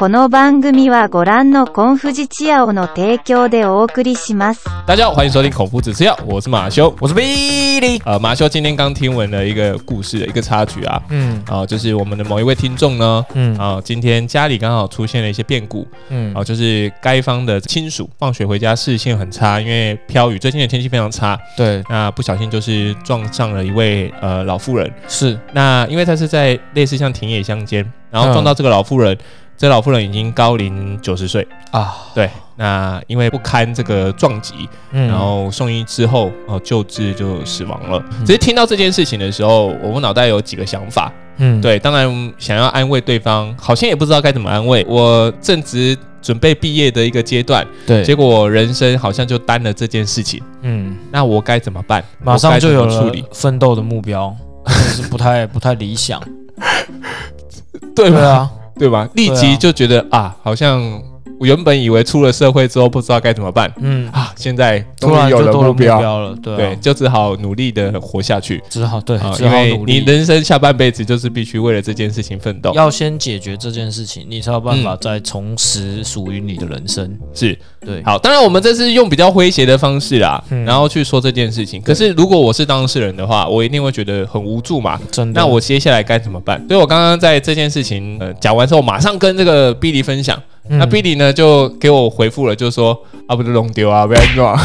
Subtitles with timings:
[0.00, 4.64] この番組はご覧のコンフジチアオの提供でお送りします。
[4.86, 6.94] 大家好，欢迎收听孔夫子吃药，我是马修。
[7.00, 8.00] 我是 Billy。
[8.04, 24.92] 呃，马修今天刚听闻了一个故事的一个插曲啊，嗯啊、就是我们的某一位听众呢，嗯啊、今天家里刚好出现了一些变故，嗯啊、就是该方的亲属放学回家视线很差，因为飘雨，最近的天气非常差，对，那不小心就是撞上了一位呃老妇人。
[25.08, 29.16] 是那因为他是在类似像田野乡间，然后嗯撞到这个老妇人，
[29.61, 38.03] 这老妇人已经高龄九十岁，啊，对，那因为不堪这个撞击，嗯然后送医之后，哦，救治就死亡了。
[38.25, 41.13] 只是听到这件事情的时候，我脑袋有几个想法。
[41.37, 44.83] 嗯，对，当然想要安慰对方，好像也不知道该怎么安慰。
[44.89, 52.03] 我正值准备毕业的一个阶段，对，结果人生好像就担了这件事情，嗯，那我该怎么办？
[52.23, 56.19] 马上就有处理，奋斗的目标，真是不太不太理想。
[57.95, 58.17] 对吧？
[58.17, 59.07] 对啊，对吧？
[59.13, 61.01] 立即就觉得啊，好像
[61.41, 68.61] 我原本以为出了社会之后不知道该怎么办嗯，啊，现在突终于有了目目标，了，对就只好努力的活下去。
[68.69, 69.93] 只好对啊，，只好努力。
[69.93, 72.71] 你人生下半辈子就是必须为了这件事情奋斗。
[72.75, 77.11] 要先解决这件事情，你才有办法再重拾属于你的人生。
[77.33, 81.81] 是对，好，当然我们这是用比较诙谐的方式啦，嗯然后去说这件事情。
[81.81, 84.99] 可是如果我是当事人的话，我一定会觉得很无助嘛。
[85.09, 85.41] 真的。
[85.41, 86.63] 那我接下来该怎么办？
[86.67, 90.39] 所以我刚刚在这件事情呃讲完之后，马上跟这个 Billy 分享。
[90.69, 94.61] 嗯那 Billy 呢就给我回复了，就说啊不是弄丢啊，不要弄啊，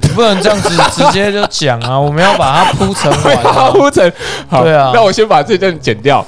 [0.00, 3.70] 你 不能这样子直接就讲啊，我们要把它铺陈不完啊。
[3.74, 4.10] 铺成。
[4.48, 6.24] 好，对啊那我先把这段剪掉，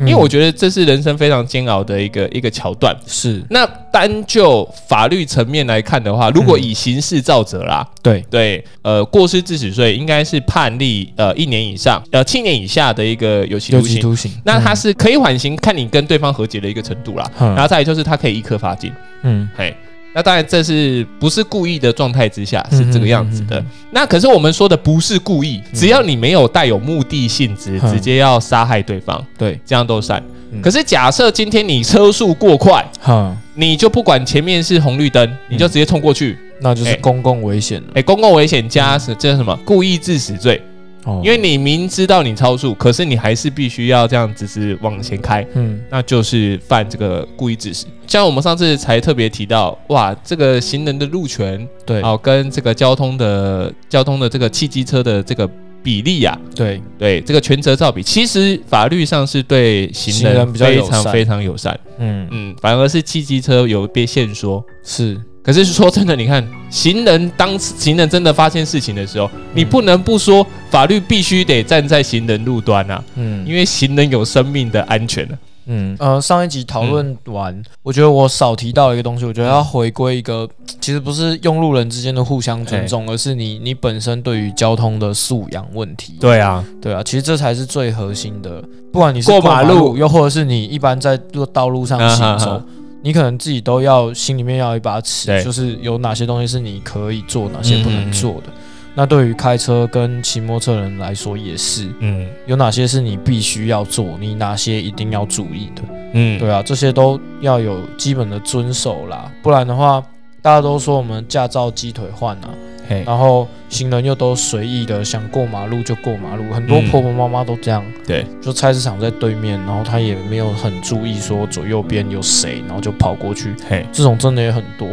[0.00, 2.96] 因为嗯我觉得这是人生非常煎熬的一个一个桥段。
[3.06, 13.96] 是那单就法律层面来看的话，如果以刑事造责啦，对，对，呃，过失致死罪应该是判例呃一年以上，呃七年以下的一个有期徒刑。
[13.96, 14.32] 期徒刑。
[14.44, 17.30] 那它是可以缓刑，看你跟对方和解的一个程度啦。
[17.40, 19.74] 嗯然后再来就是它可以一颗罚金，嗯嘿。
[20.14, 23.60] 那当然，这是不是故意的状态之下是这个样子的。
[23.60, 27.92] 嗯嗯那可是我们说的不是故意，只要你没有带有目的性质，嗯。
[27.92, 30.22] 直接要杀害对方，对，这样都算。
[30.50, 30.60] 嗯。
[30.60, 36.96] 可是假设今天你车速过快，哈，你就不管前面是红绿灯，你就直接冲过去，那就是哎。
[36.96, 37.88] 公共危险了。
[37.94, 39.56] 哎、公共危险加是这是什么？
[39.64, 40.60] 故意致死罪？
[41.04, 41.20] 哦。
[41.24, 45.80] 因为你明知道你超速，可是你还是必须要这样子是往前开，嗯。
[45.90, 47.86] 那就是犯这个故意致死。
[48.06, 52.00] 像我们上次才特别提到，哇，这个行人的路权对。
[52.02, 55.48] 哦，跟这个交通的交通的这个汽机车的这个
[55.82, 56.80] 比例呀、对。
[56.98, 62.26] 对这个权责照比，其实法律上是对行人非常非常友善，嗯。
[62.30, 64.64] 嗯，反而是汽机车有被限缩。
[64.82, 73.46] 是可是说真的，你看行人当行人真的发现事情的时候，你不能不说法律必须得站在行人路端啊，嗯。
[73.46, 75.38] 因为行人有生命的安全啊。
[75.64, 75.96] 嗯。
[75.98, 80.46] 呃，上一集讨论完，我觉得我少提到一个东西，我觉得要回归一个，
[80.82, 86.18] 其实不是用路人之间的互相尊重，而是你你本身对于交通的素养问题。
[86.20, 88.62] 对啊，对啊，其实这才是最核心的。
[88.92, 92.64] 不管你是过过马马路又或者是你一般在路道路上啊哈行走哈，
[93.00, 98.52] 你可能自己都要心里面要有一把尺，就是有哪些东西是你可以做，哪些不能做的。
[98.94, 105.82] 那对于开车跟骑摩托车人来说也是，嗯有哪些是你必须要做，你哪些一定要注意的。
[106.14, 110.02] 嗯，对啊，这些都要有基本的遵守啦，不然的话，
[110.48, 112.48] 大家都说我们驾照鸡腿换啊，
[112.88, 117.84] 嘿，然后行人又都随意的想过马路就过马路，很多嗯婆婆妈妈都这样。
[118.06, 124.88] 对，就菜市场在对面，然后他也没有很注意说左右边有谁，然后就跑过去，嘿，这种真的也很多。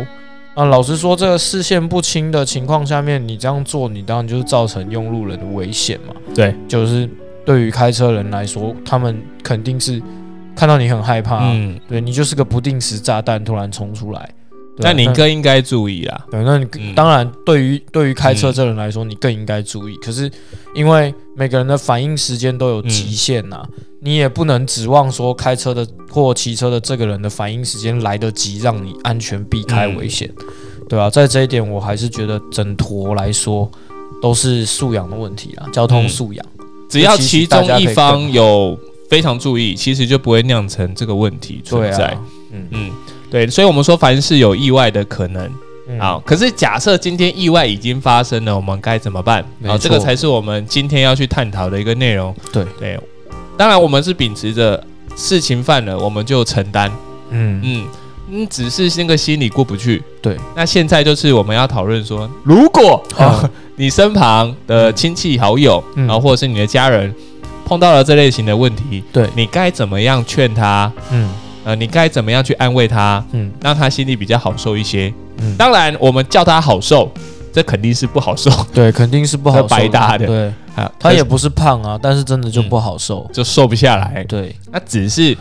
[0.57, 6.13] 那老实说，这个视线不清的情况下面，你这样做，你当然就是造成用路人的危险嘛。
[6.35, 7.09] 对，就是
[7.45, 10.01] 对于开车人来说，他们肯定是
[10.53, 14.29] 看到你很害怕，嗯，对你就是个不定时炸弹突然冲出来。
[14.77, 16.25] 那你更应该注意啦。
[16.29, 16.93] 对，那你、嗯。
[16.93, 19.95] 当然对于对于开车这人来说，你更应该注意。
[19.97, 20.29] 可是
[20.73, 23.63] 因为每个人的反应时间都有极限呐、
[24.01, 30.29] 你也不能指望说开车的或骑车的这个人的反应时间来得及，让你安全避开危险，
[30.89, 33.69] 对啊，在这一点，我还是觉得整坨来说
[34.21, 36.45] 都是素养的问题啦，交通嗯素养。
[36.89, 38.77] 只要其中一方有
[39.09, 42.09] 非常注意，其实就不会酿成这个问题存在。
[42.09, 42.21] 啊，
[42.51, 42.67] 嗯。
[42.71, 42.91] 嗯，
[43.29, 45.49] 对，所以我们说凡事有意外的可能。
[45.87, 45.99] 嗯。
[45.99, 49.43] 好，可是假设今天意外已经发生了，我们该怎么办？
[49.65, 52.35] 好，这个才是我们今天要去探讨的一个内容。
[52.51, 52.65] 对。
[52.79, 52.99] 对，
[53.57, 54.83] 当然我们是秉持着
[55.15, 56.91] 事情犯了我们就承担，
[57.29, 57.59] 嗯。
[57.63, 57.87] 嗯
[58.27, 60.01] 嗯，只是那个心里过不去。
[60.19, 66.07] 对，那现在就是我们要讨论说，如果啊、嗯你身旁的亲戚好友，嗯。
[66.07, 67.13] 然后或者是你的家人
[67.65, 69.29] 碰到了这类型的问题，对。
[69.35, 70.91] 你该怎么样劝他？
[71.11, 71.29] 嗯
[71.65, 75.13] 呃，你该怎么样去安慰他，嗯让他心里比较好受一些。
[75.39, 77.11] 嗯，当然，我们叫他好受，
[77.51, 83.29] 这肯定是不好受对，肯定是不好受白搭的对，啊，他也不是胖啊，但是真的就不好受。
[83.33, 84.23] 就瘦不下来。
[84.29, 85.35] 对，那只是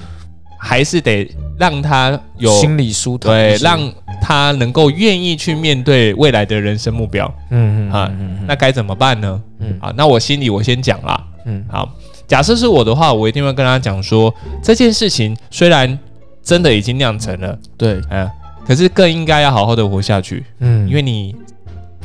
[0.58, 3.30] 还是得让他有心理舒坦。
[3.30, 3.78] 对，让
[4.22, 7.32] 他能够愿意去面对未来的人生目标。
[7.50, 8.10] 嗯嗯啊
[8.48, 9.40] 那该怎么办呢？
[9.60, 11.22] 嗯啊，那我心里我先讲啦。
[11.46, 11.88] 嗯好，
[12.26, 15.98] 假设是我的话，我一定会跟他讲说，这件事情虽然
[16.44, 18.30] 真的已经酿成了，对，嗯、
[18.66, 21.34] 可是更应该要好好的活下去，嗯，因为你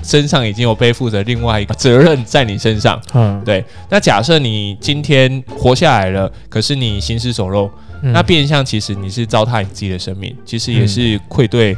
[0.02, 3.02] 身上已经有背负着另外一个责任在你身上。
[3.14, 3.42] 嗯。
[3.44, 7.70] 对，那假设你今天活下来了，可是你行尸走肉，
[8.02, 8.14] 嗯。
[8.14, 11.76] 那变相其实你是糟蹋你自己的生命，其实也是愧对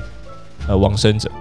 [0.68, 1.32] 呃往生者。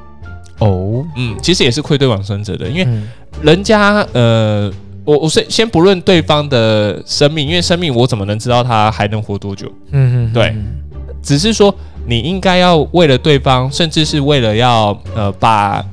[0.59, 3.07] 哦，嗯，其实也是愧对往生者的，因为嗯。
[3.43, 4.73] 人家呃，
[5.05, 9.71] 我我先先不论对方的生命，因为生命我怎么能知道他还能活多久？
[9.93, 10.49] 嗯嗯，对。
[10.49, 10.80] 嗯
[11.23, 11.75] 只是说
[12.07, 15.85] 你应该要为了对方，甚至是为了要呃把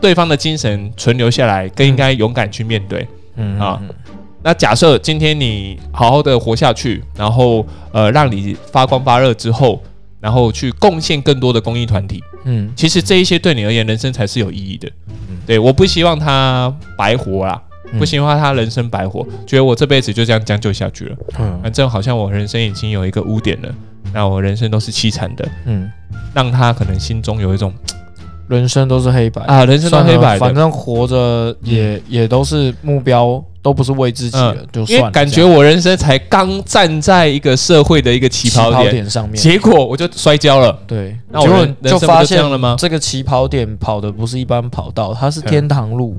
[0.00, 3.06] 对方的精神存留下来，更应该勇敢去面对。
[3.36, 3.80] 嗯啊，
[4.42, 9.82] 那假设今天你好好的活下去，然后呃让你发光发热之后，
[10.20, 14.88] 然后去贡献更多的公益团体，嗯其实这一些对你而言，人生才是有意义的。
[15.06, 17.60] 嗯对，我不希望他白活啦，
[17.92, 21.16] 嗯不希望他人生白活，觉得我这辈子就这样将就下去了。
[21.38, 23.74] 嗯反正好像我人生已经有一个污点了，
[24.12, 25.90] 那我人生都是凄惨的，嗯，
[26.34, 27.72] 让他可能心中有一种
[28.48, 29.42] 人生都是黑白。
[29.42, 40.78] 啊，人生都是黑白的，反正活着也也都是目标，都不是为自己的，就因算感觉我人生才刚站在一个社会的一个起跑点，点上面，结果我就摔跤了。
[40.86, 42.74] 对，那我就就发现了吗？
[42.78, 45.42] 这个起跑点跑的不是一般跑道，它是嗯。
[45.42, 46.16] 天堂路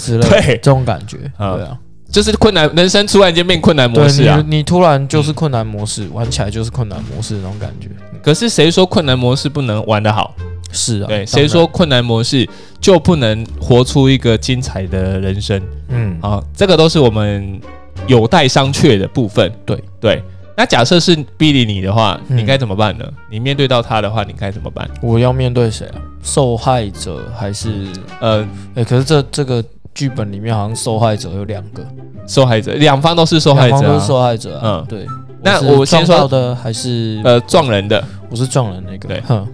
[0.00, 0.56] 之类的， 对。
[0.56, 1.54] 这种感觉，啊。
[1.54, 1.78] 对啊，
[2.10, 4.42] 就是困难，人生突然间变困难模式啊！
[4.48, 7.88] 你你突然就是困难模式，玩起来就是困难模式那种感觉，
[8.22, 10.34] 可是谁说困难模式不能玩得好？
[10.72, 11.66] 是啊，对，谁说？
[11.66, 12.48] 困难模式
[12.80, 15.60] 就不能活出一个精彩的人生？
[15.88, 17.60] 嗯，啊，这个都是我们
[18.06, 19.52] 有待商榷的部分。
[19.66, 20.22] 对对，
[20.56, 23.04] 那假设是逼你你的话，嗯你该怎么办呢？
[23.28, 24.88] 你面对到他的话，你该怎么办？
[25.02, 25.98] 我要面对谁啊？
[26.22, 27.86] 受害者还是？
[28.20, 28.46] 呃，
[28.76, 29.64] 哎，可是这这个
[29.94, 31.84] 剧本里面好像受害者有两个，
[32.26, 34.06] 受害者，两方都是受害者、都是。
[34.06, 34.82] 受害者啊。
[34.82, 35.06] 嗯对。
[35.42, 39.08] 那我先说的还是呃，撞人的，我是撞人那个？
[39.08, 39.46] 对哼，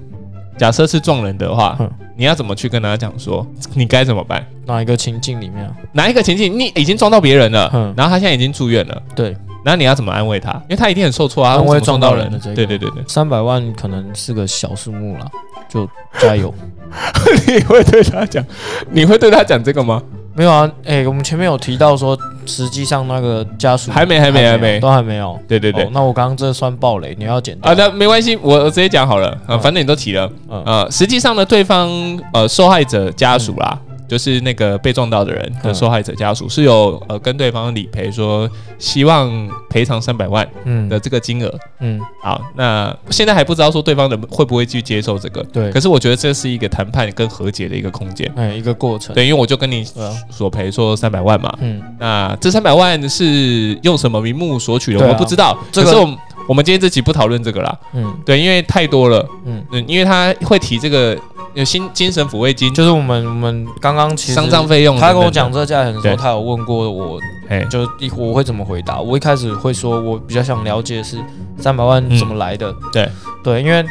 [0.59, 4.45] 假设是撞人的话嗯，你要怎么去跟他讲说， 你该怎么办？
[4.67, 5.73] 哪一个情境里面啊？
[5.93, 9.29] 哪一个情境你已经撞到别人了，嗯然后他现在已经住院了，对，
[9.65, 10.51] 然后你要怎么安慰他？
[10.63, 15.31] 因为他一定很受挫啊，安慰他为什么撞撞到人到人的这个对对对对，三百万可能是个小数目啦，
[15.69, 16.53] 就加油。
[17.47, 18.45] 你会对他讲，
[18.91, 20.03] 你会对他讲这个吗？
[20.37, 25.39] 没有啊，哎、我们前面有提到说，实际上那个家属还没还没还没都还没有。
[25.49, 25.85] 对对对。
[25.85, 27.73] 哦，那我刚刚这算暴雷，你要剪掉。
[27.73, 29.61] 啊，那没关系，我我直接讲好了啊，嗯。
[29.61, 30.63] 反正你都提了，嗯。
[30.67, 31.89] 呃，实际上呢，对方
[32.35, 35.75] 呃受害者家属啦，就是那个被撞到的人的嗯。
[35.75, 38.49] 受害者家属是有呃跟对方理赔说
[38.79, 40.89] 希望赔偿三百万嗯。
[40.89, 41.53] 的这个金额。
[41.81, 45.71] 嗯，好，那现在还不知道说对方的会不会去接受这个，对。
[45.71, 48.31] 可是我觉得这是一个谈判跟和解的一个空间。
[48.37, 49.15] 哎、一个过程。
[49.15, 49.85] 对，因为我就跟你
[50.31, 55.57] 索赔说三百万嘛，嗯，那这三百万是用什么名目索取的，我不知道。
[55.71, 56.19] 这个可是我们
[56.49, 58.17] 我们今天这集不讨论这个啦，嗯。
[58.25, 61.17] 对，因为太多了，嗯，嗯，因为他会提这个
[61.57, 66.17] 有心精神抚慰金、就是我们我们刚刚其实丧葬费用等等，他跟我讲这个价钱的时候，对。
[66.17, 69.01] 他有问过我，哎，就一我会怎么回答？
[69.01, 71.17] 我一开始会说，我比较想了解是
[71.59, 72.19] 三百万嗯。
[72.19, 72.75] 怎么来的。
[72.93, 73.09] 对。
[73.43, 73.83] 对，因为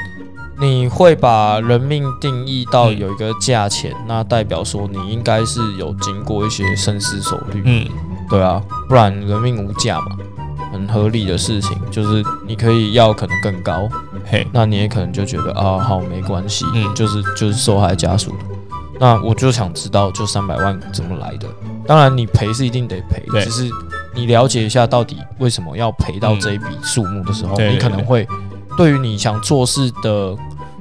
[0.62, 7.64] 你会把人命定义到嗯有一个价钱，那代表说你应该是有经过一些深思熟虑。
[7.66, 7.88] 嗯，
[8.30, 10.16] 对啊，不然人命无价嘛，
[10.72, 13.90] 很合理的事情，就是你可以要可能更高，
[14.26, 18.34] 嘿，那你也可能就觉得啊，好没关系，嗯就是就是受害家属。
[19.00, 21.48] 那我就想知道，就三百万怎么来的？
[21.86, 23.70] 当然，你赔是一定得赔，对只是
[24.14, 28.26] 你了解一下到底为什么要赔到这一笔数目的时候，你可能会
[28.78, 30.34] 对于你想做事的，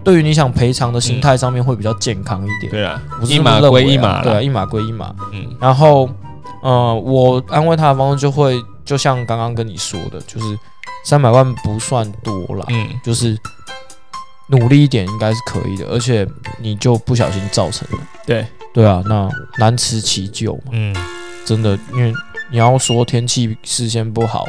[0.05, 2.71] 对于你想赔偿的心态上面会比较健康一点。
[2.71, 5.13] 对啊我，是一码归一码对啊，一码归一码。
[5.33, 6.09] 嗯然后，
[6.63, 10.57] 呃，我安慰他的方式就会，就像刚刚跟你说的，就是
[11.05, 13.37] 三百万不算多啦，嗯，就是
[14.49, 16.27] 努力一点应该是可以的，而且
[16.59, 20.95] 你就不小心造成了，对，对啊，那难辞其咎嘛，嗯，
[21.45, 22.13] 真的，因为
[22.51, 24.45] 你要说天气事先不好，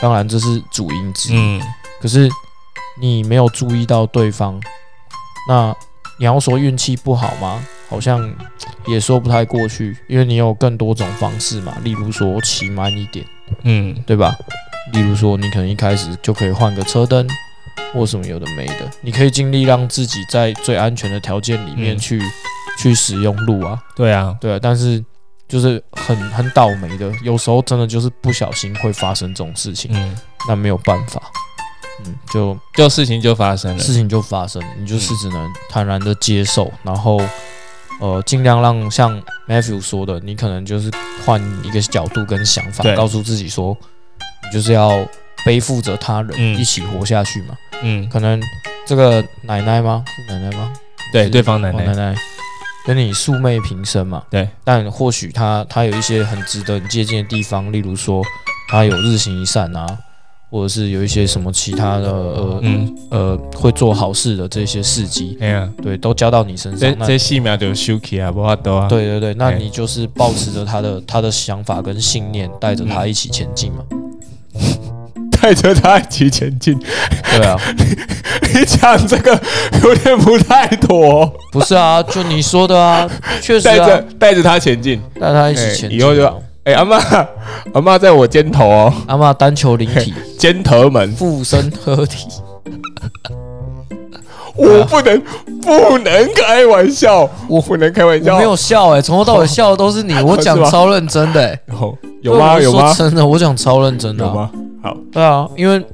[0.00, 1.62] 当然这是主因之一，嗯，
[2.00, 2.28] 可是
[3.00, 4.60] 你没有注意到对方，
[5.48, 5.74] 那
[6.18, 7.64] 你要说运气不好吗？
[7.88, 8.32] 好像
[8.86, 13.26] 也说不太过去，因为你有更多种方式嘛，例如说骑慢一点，
[13.62, 14.32] 嗯，对吧？
[14.92, 17.26] 例如说你可能一开始就可以换个车灯，
[17.92, 21.98] 或什么有的没的，你可以尽力让自己在最安全的条件里面嗯。
[21.98, 22.22] 去、
[22.78, 25.04] 去使用路啊，对啊，对啊，但是
[25.46, 30.16] 就是很很倒霉的，有时候真的就是不小心会发生这种事情，嗯，
[30.48, 31.20] 那没有办法，
[32.06, 33.82] 嗯，就就事情就发生了。
[33.82, 37.20] 事情就发生，你就是只能坦然的接受，然后
[38.00, 40.90] 呃，尽量让像 Matthew 说的，你可能就是
[41.26, 43.99] 换一个角度跟想法，告诉自己说，你
[44.52, 45.06] 就是要
[45.44, 47.54] 背负着他人、嗯一起活下去嘛。
[47.82, 48.40] 嗯，可能
[48.86, 50.04] 这个奶奶吗？
[50.06, 50.72] 是奶奶吗？
[51.12, 52.14] 对，对方奶奶，哦奶奶
[52.86, 54.22] 跟你素昧平生嘛。
[54.30, 58.22] 对，但或许他他有一些很值得你借鉴的地方，例如说
[58.68, 59.86] 他有日行一善啊，
[60.50, 66.96] 或者是有一些什么其他的呃、嗯，呃会做好事的这些事迹，哎呀，对，都交到你身这上。
[66.98, 73.84] 那这细苗就休息啊，不法多啊。，对对对，那哎你就是保持着他的他的想法跟信念，带着他一起前进嘛。
[75.40, 76.78] 带着他一起前进。
[76.78, 77.56] 对啊，
[78.54, 79.40] 你讲这个
[79.82, 83.08] 有点不太妥，不是啊，就你说的啊，
[83.40, 85.00] 确实带着啊，带着他前进。
[85.18, 86.00] 带他一起哎前进啊。
[86.00, 86.98] 以后就哎，阿妈，
[87.72, 92.26] 阿妈在我肩头哦，阿妈单球灵体，肩头门，附身合体。
[94.60, 95.22] 我不能
[95.62, 98.34] 不能开玩笑，我不能开玩笑。
[98.34, 101.60] 我没有笑哎、从头到尾笑的都是你， 我讲超认真的、欸，
[102.22, 102.60] 有有吗？
[102.60, 102.92] 有吗？
[102.92, 104.28] 真的，我讲超认真的、啊。
[104.28, 104.50] 有吗？
[104.82, 105.84] 好，对啊，因为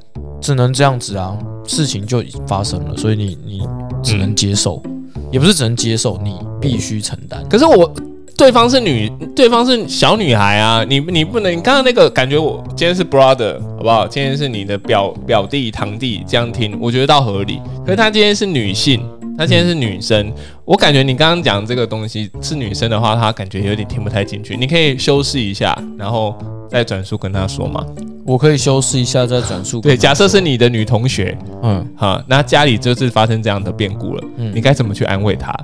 [0.40, 3.62] 只能这样子啊，事情就发生了，所以你你
[4.02, 4.82] 只能接受，
[5.30, 7.42] 也不是只能接受，你必须承担。
[7.48, 7.92] 可是我
[8.36, 14.06] 对方是女，对方是小女孩啊，你你不能，你刚刚那个感觉我今天是 brother 好不好？
[14.06, 17.60] 今天是你的表表弟堂弟，这样听我觉得倒合理。
[17.84, 19.00] 可是她今天是女性，
[19.38, 20.30] 她今天是女生，
[20.66, 24.54] 我感觉你刚刚讲这个东西是女生的话，她感觉有点听不太进去。
[24.56, 26.34] 你可以修饰一下，然后
[26.68, 27.84] 再转述跟她说嘛。
[28.26, 29.80] 我可以修饰一下再转述。
[29.80, 35.54] 对，假设是，你的女同学嗯好，那家里就是发生这样的变故了，嗯，你该怎么去安慰她？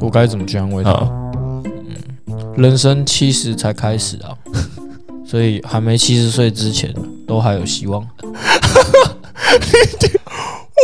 [0.00, 0.90] 我该怎么去安慰他？
[0.90, 1.10] 啊，
[2.56, 4.34] 人生七十才开始啊，
[5.26, 6.92] 所以还没七十岁之前
[7.26, 8.06] 都还有希望。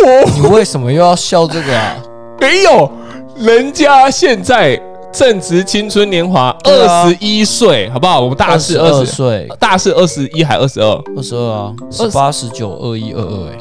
[0.03, 1.97] 我你为什么又要笑这个啊？
[2.41, 2.91] 没有，
[3.37, 4.81] 人家现在
[5.13, 7.03] 正值青春年华，对啊。
[7.03, 8.21] 二十一岁，好不好？
[8.21, 13.59] 我们大四二二十，岁，大四二十一还二十二，二十二啊，十八、十九、二一、二二，哎，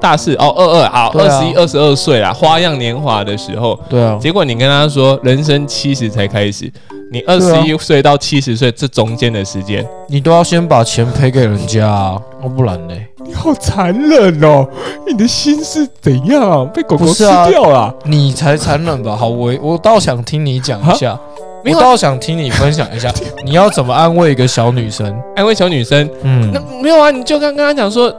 [0.00, 1.36] 大四哦二二好，对啊。
[1.36, 6.70] 二十一二十二岁啦，花样年华的时候，对啊，结果你跟他说人生七十才开始，
[7.12, 14.66] 你二十一岁到七十岁这中间的时间，你都要先把钱赔给人家啊，要不然呢，你好残忍哦！
[15.06, 16.66] 你的心是怎样？
[16.68, 17.94] 被狗狗吃掉了？
[18.06, 19.14] 你才残忍吧？
[19.14, 21.18] 好，我我倒想听你讲一下，
[21.66, 23.12] 我倒想听你分享一下，
[23.44, 25.14] 你要怎么安慰一个小女生？
[25.36, 27.10] 安慰小女生，嗯那没有啊？
[27.10, 28.10] 你就刚跟他讲说，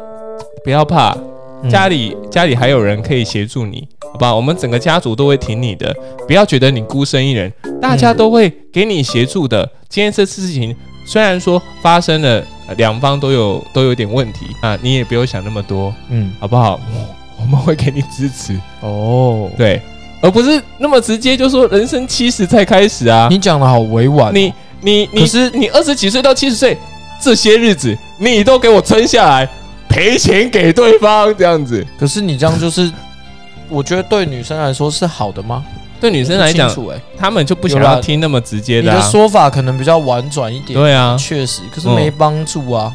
[0.64, 1.33] 不要怕，嗯
[1.70, 4.36] 家里家里还有人可以协助你，好吧？
[4.36, 5.96] 我们整个家族都会挺你的，
[6.28, 7.52] 不要觉得你孤身一人，
[7.82, 9.70] 大家都会给你协助的。
[9.90, 16.80] 今天这次事情虽然说发生了，呃两方都有都有点问题啊，你也不用想那么多，嗯，好不好？
[17.40, 19.82] 我们会给你支持，哦，对，
[20.22, 23.28] 而不是那么直接就说人生七十才开始啊。
[23.30, 26.78] 你讲的好委婉哦，你你你可是你二十几岁到七十岁
[27.22, 29.50] 这些日子，你都给我撑下来，
[29.94, 31.86] 赔钱给对方这样子。
[32.00, 32.92] 可是你这样就是，
[33.70, 35.64] 我觉得对女生来说是好的吗？
[36.02, 38.98] 对女生来讲不，清楚哎，他们就不想要听那么直接的啊。
[38.98, 42.92] 的说法可能比较婉转一点，对啊，确实，可是嗯没帮助啊。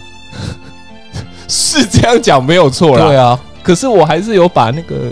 [1.47, 3.07] 是这样讲没有错啦。
[3.07, 5.11] 对啊，可是我还是有把那个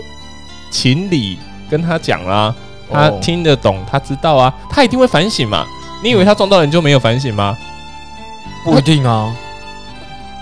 [0.69, 1.39] 情理
[1.71, 2.53] 跟他讲啦，
[2.91, 5.65] 他哦听得懂，他知道啊，他一定会反省嘛。
[6.03, 7.57] 你以为他撞到人就没有反省吗？
[8.63, 9.33] 不一定啊，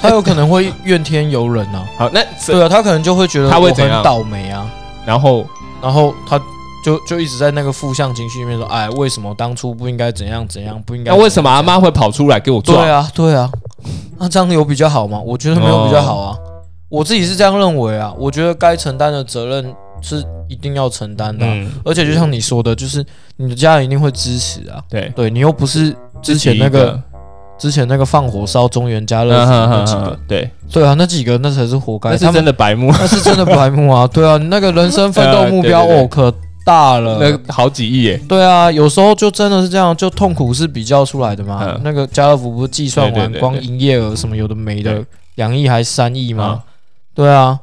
[0.02, 1.86] 他有可能会怨天尤人啊。
[1.98, 4.70] 好，那对啊，他可能就会觉得他会很倒霉啊，
[5.06, 5.46] 然后
[5.82, 6.40] 然后他
[6.84, 12.78] 就就一直在那个负向情绪里面说，哎，为什么当初不应该怎样怎样，不应该那为什么阿妈会跑出来给我撞？
[12.78, 13.50] 对啊，对啊，
[14.20, 15.20] 那这样有比较好吗？
[15.20, 16.38] 我觉得没有比较好啊，
[16.90, 18.14] 我自己是这样认为啊。
[18.18, 23.04] 我觉得该承担的责任是一定要承担的啊、嗯，而且就像你说的，就是
[23.38, 24.84] 你的家人一定会支持啊。
[24.88, 27.02] 对，对你又不是之前那个
[27.58, 34.06] 之前那个放火烧中原家乐福那几个对，对啊，那几个那才是活该，那是真的白目， 那是真的白目啊。
[34.08, 36.34] 对啊，你那个人生奋斗目标 哦可
[36.66, 37.18] 大了。
[37.20, 38.20] 那好几亿耶。
[38.28, 41.64] 对啊，有时候就真的是这样，就痛苦是比较出来的嘛。
[41.66, 45.04] 嗯那个家乐福不是计算完光营业额什么有的没的，
[45.36, 46.72] 两亿还三亿吗嗯？
[47.16, 47.58] 对啊，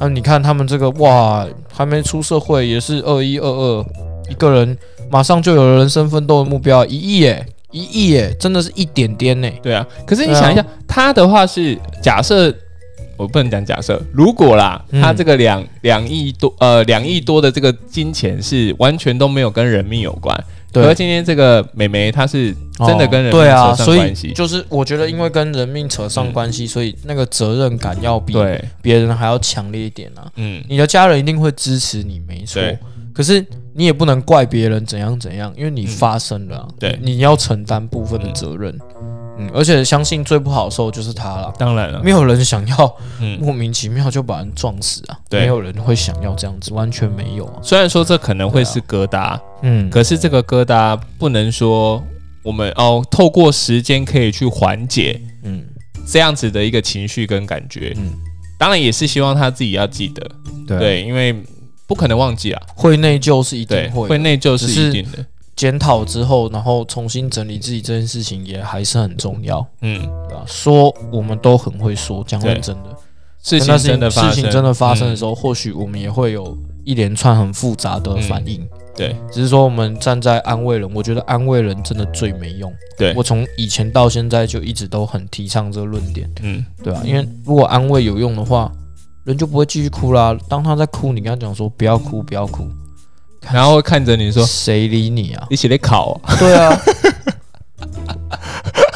[0.00, 3.86] 那、你看他们这个哇，还没出社会也是二一二二，
[4.30, 4.76] 一个人
[5.10, 9.50] 马上就有了人生奋斗的目标，一亿耶，一亿耶，真的是一点点呢。
[9.62, 12.54] 对啊，可是你想一下，他的话是假设
[13.16, 15.02] 我不能讲假设，如果啦，嗯。
[15.02, 20.84] 他这个两两亿多呃两亿多的这个金钱是完全都没有跟人命有关，对。
[20.84, 22.54] 而今天这个美眉她是
[22.86, 28.34] 真的跟人命对啊，扯上所以关系，就是我觉得因为跟人命扯上关系，所以那个责任感要比，
[28.80, 30.30] 别人还要强烈一点啊。
[30.36, 32.62] 嗯，你的家人一定会支持你，没错。
[32.62, 32.78] 对。
[33.12, 33.44] 可是
[33.78, 36.98] 你也不能怪别人怎样怎样，因为你发生了啊、对。
[37.00, 38.76] 你要承担部分的责任。
[39.38, 41.54] 嗯，而且相信最不好受就是他了。
[41.56, 45.16] 当然了，没有人想要嗯，莫名其妙就把人撞死啊！
[45.30, 45.42] 对。
[45.42, 47.60] 没有人会想要这样子，完全没有啊。
[47.62, 52.02] 虽然说这可能会是疙瘩，嗯，可是这个疙瘩不能说
[52.42, 55.64] 我们哦透过时间可以去缓解嗯。
[56.10, 58.12] 这样子的一个情绪跟感觉，嗯，
[58.58, 60.30] 当然也是希望他自己要记得，
[60.66, 61.36] 对对，因为
[61.88, 65.24] 不可能忘记啊，会内疚是一对，定会的会内疚是只是一定的，
[65.56, 70.44] 检讨之后，然后重新整理自己这件事情也还是很重要，嗯，对吧？
[70.46, 72.90] 说我们都很会说，讲认真的，
[73.42, 78.68] 事情但那真的发生，事情真的发生的嗯时候，或许我们也会有一连串很复杂的反应。
[78.94, 79.16] 对。
[79.32, 82.72] 只是说我们站在安慰人，我觉得安慰人真的最没用。
[82.98, 83.14] 对。
[83.14, 88.70] 我从以前到现在就一直都很提倡这个论点，嗯，对吧、因为如果安慰有用的话，
[89.28, 90.34] 人就不会继续哭啦。
[90.48, 92.66] 当他在哭，你跟他讲说不要哭，不要哭，
[93.52, 95.46] 然后会看着你说谁理你啊？
[95.50, 96.74] 一起来考，啊对啊，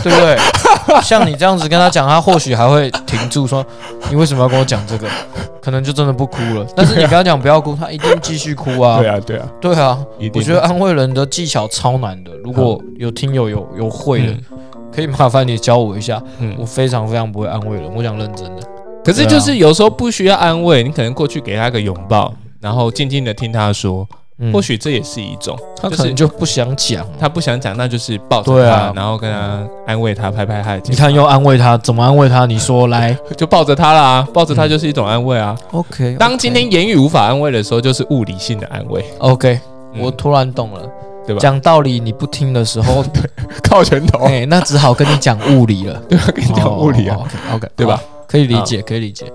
[0.03, 0.39] 对不对？
[1.03, 3.65] 像你这样子跟他讲，他或许还会停住说
[4.11, 5.07] ：“你为什么要跟我讲这个？”
[5.63, 6.67] 可能就真的不哭了。
[6.75, 8.99] 但是你跟他讲不要哭，他一定继续哭啊。
[8.99, 9.99] 对啊，对啊，对啊，
[10.35, 12.33] 我觉得安慰人的技巧超难的。
[12.43, 14.41] 如果有听友有有会的，嗯
[14.95, 16.21] 可以麻烦你教我一下。
[16.39, 18.63] 嗯我非常非常不会安慰人，我讲认真的。
[19.05, 24.07] 可是就是有时候不需要安慰，你可能过去给他个拥抱，然后静静的听他说，
[24.39, 25.59] 嗯或许这也是一种。
[25.81, 27.09] 他就是可能就不想讲啊。
[27.19, 30.93] 他不想讲，那就是抱着他，对啊然后跟他安慰他，拍拍他的肩膀。
[30.93, 32.47] 你看又安慰他，怎么安慰他？
[32.47, 33.17] 你说来。
[33.37, 35.57] 就抱着他啦，抱着他就是一种安慰啊。
[35.73, 39.59] OK，当今天言语无法安慰的时候，就是物理性的安慰，OK，
[39.95, 40.81] 嗯我突然懂了。
[41.25, 41.39] 对吧？
[41.41, 43.05] 讲道理你不听的时候，
[43.63, 45.95] 靠拳头，哎，那只好跟你讲物理了。
[46.11, 46.25] 对吧？
[46.35, 47.17] 跟你讲物理啊
[47.55, 48.01] ，OK，对吧？
[48.33, 49.27] 可以理解，可以理解。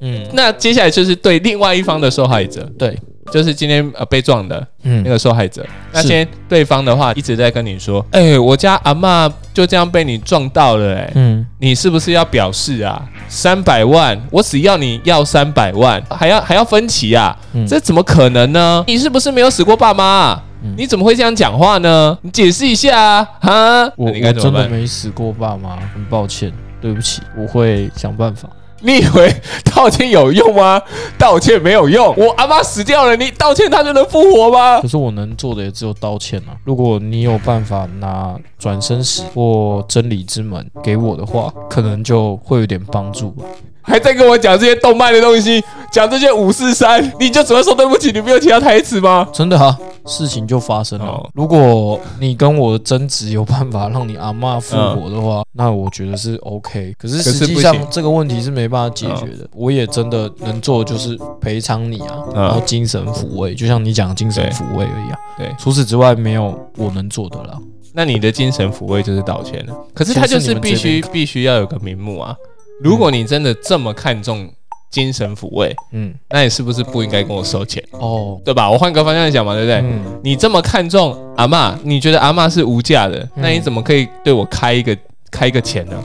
[0.00, 2.96] 嗯，那接下来就是对另外一方的受害者，对，
[3.32, 5.66] 就是今天呃被撞的嗯那个受害者。
[5.92, 13.02] 那是今天对方的话一直在跟你说，哎，我家阿妈就这样被你撞到了，哎，嗯，你是不是要表示啊？
[13.28, 17.36] 三百万，我只要你要三百万，还要还要分期啊？
[17.54, 18.84] 嗯这怎么可能呢？
[18.86, 20.40] 你是不是没有死过爸妈
[20.76, 22.16] 你怎么会这样讲话呢？
[22.22, 23.28] 你解释一下啊！
[23.40, 24.70] 哈，我你该我真的怎么办？
[24.70, 26.50] 没死过爸妈，很抱歉，
[26.84, 28.46] 对不起，我会想办法。
[28.80, 29.34] 你以为
[29.74, 30.78] 道歉有用吗？
[31.16, 32.14] 道歉没有用。
[32.14, 34.82] 我阿妈死掉了，你道歉她就能复活吗？
[34.82, 36.48] 可是我能做的也只有道歉了。
[36.62, 43.46] 如果你有办法拿转生石或真理之门给我的话，可能就会有点帮助吧。
[43.84, 49.28] 还在跟我讲这些动漫的东西，讲这些五四三，你就只会说对不起，你没有其他台词吗？
[49.32, 51.06] 真的啊，事情就发生了。
[51.06, 56.94] 哦如果你跟我争执有办法让你阿嬷复活的话，那我觉得是 OK。
[56.98, 59.46] 可是可是实际不行上这个问题是没办法解决的。
[59.54, 65.18] 我也真的能做的就是赔偿你啊，嗯然后精神抚慰，就像你讲的精神对抚慰而已啊。
[65.36, 67.58] 对除此之外没有我能做的了。
[67.92, 69.74] 那你的精神抚慰就是道歉了。
[69.92, 72.34] 可是他就是必须必须要有个名目啊。
[72.82, 74.50] 如果你真的这么看重
[74.90, 78.70] 精神抚慰，嗯，那你是不是不应该跟我收钱，哦，对吧？
[78.70, 79.76] 我换个方向想嘛，对不对？
[79.76, 84.96] 嗯，你这么看重阿嬷，你觉得阿嬷是无价的，那你怎么可以对我开一个
[85.30, 86.04] 开一个钱呢？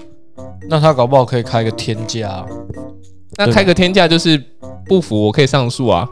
[0.69, 2.45] 那他搞不好可以开个天价啊、
[3.37, 4.41] 那开个天价就是
[4.85, 6.07] 不服，我可以上诉啊。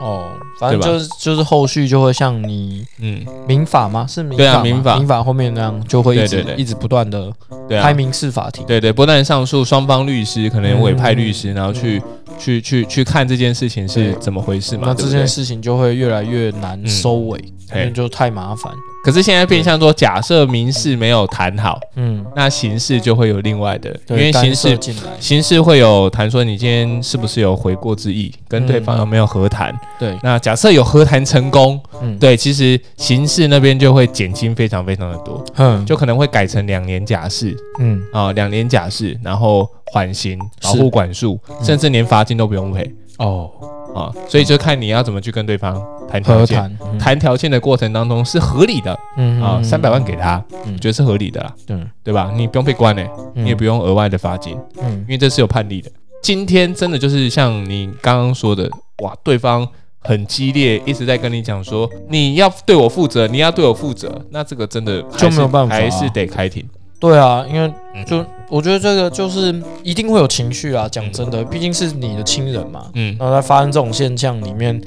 [0.00, 4.06] 哦，反正就是就是后续就会像你嗯，民法吗？
[4.08, 4.96] 是民对啊民法。
[4.96, 6.62] 民法后面那样就会一直对对对。
[6.62, 7.30] 一直不断的
[7.68, 7.82] 对啊。
[7.82, 8.64] 开，民事法庭。
[8.66, 12.02] 对对，不但上诉，双方律师可能委派律嗯师，然后去
[12.38, 14.20] 去去去看这件事情是对。
[14.20, 14.84] 怎么回事嘛。
[14.86, 15.12] 那对不对？
[15.12, 16.88] 这件事情就会越来越难嗯。
[16.88, 18.72] 收尾，因嘿为就太麻烦。
[19.02, 24.78] 可是现在变相说，假设民事没有谈好，嗯，那刑事就会有另外的，因对，为刑事，
[25.18, 29.74] 刑事会有谈说你今天是不是有悔过之意，跟对方有没有和谈。
[29.98, 41.64] 对，那假设有和谈成功，嗯，对，其实刑事那边就会减轻非常非常的多，嗯，就可能会改成两年假释嗯，啊，两年假释，然后缓刑、保护管束，嗯。
[41.64, 42.88] 甚至连罚金都不用赔。
[43.18, 43.50] 哦，
[43.94, 44.12] 啊。
[44.28, 46.62] 所以就看你要怎么去跟对方谈条件。
[46.78, 52.32] 和谈，条件的过程当中是合理的嗯啊，三百万给他，嗯我觉得是合理的啦，对，对吧？
[52.36, 53.02] 你不用被关呢，
[53.34, 55.90] 你你也不用额外的罚金，嗯因为这是有判例的。
[56.22, 58.70] 今天真的就是像你刚刚说的，
[59.02, 59.66] 哇，对方
[59.98, 66.64] 很激烈，一直在跟你讲说你要对我负责，你要对我负责，那这个真的就没有办法啊还是得开庭。
[67.00, 70.86] 对啊，因为嗯就我觉得这个就是一定会有情绪啊。
[70.86, 72.90] 讲真的，毕竟是你的亲人嘛。
[72.92, 74.78] 嗯然后在发生这种现象里面，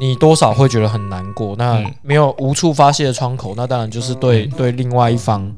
[0.00, 1.54] 你多少会觉得很难过。
[1.58, 5.54] 那嗯没有无处发泄的窗口，那当然就是对、嗯对另外一方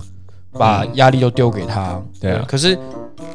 [0.53, 2.03] 把压力都丢给他。
[2.21, 2.77] 对啊可是，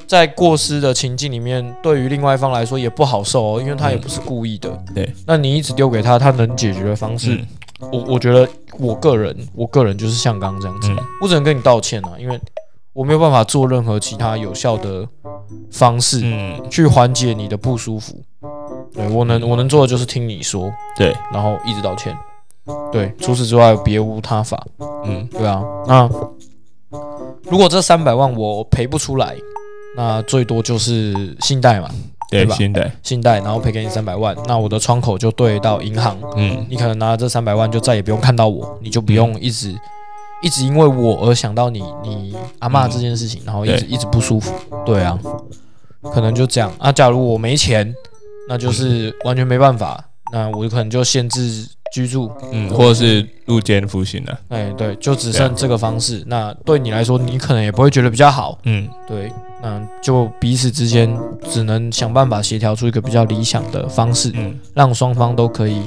[0.05, 4.69] 在过失的情境里面，对于另外一方来说也不好受哦，因为他也不是故意的。
[4.93, 7.47] 对，那你一直丢给他，他能解决的方式，嗯
[7.91, 8.45] 我我觉得
[8.79, 12.37] 我个人，我个人就是像刚刚这样子，嗯我只能跟你道歉啊，因为
[12.97, 15.07] 我没有办法做任何其他有效的
[15.69, 18.19] 方式嗯，去缓解你的不舒服。
[18.91, 22.17] 对我能我能做的就是听你说，对，然后一直道歉。
[22.91, 24.65] 对，除此之外别无他法。
[25.05, 25.27] 嗯。
[25.31, 26.09] 对啊，那
[27.43, 29.35] 如果这三百万我赔不出来，
[29.95, 31.87] 那最多就是信贷嘛，
[32.31, 32.55] 对，对吧？
[32.55, 36.65] 信贷，信贷，然后赔给你三百万，那我的窗口就对到银行，嗯。
[36.67, 39.75] 你可能拿了这三百万就再也不用看到我，你就不用一直、
[40.41, 44.53] 一直因为我而想到你你阿嬷这件事情，然后一直一直不舒服。
[44.85, 45.17] 对啊，
[46.13, 46.91] 可能就这样啊。
[46.91, 47.93] 假如我没钱，
[48.47, 52.31] 那就是完全没办法，那我可能就限制居住。
[52.51, 56.23] 嗯，或者是入监服刑了，哎，对，就只剩这个方式。
[56.27, 58.59] 那对你来说，你可能也不会觉得比较好。
[58.63, 61.17] 嗯对，那就彼此之间
[61.49, 65.81] 只能想办法协调出一个比较理想的方式，嗯，让双方都可以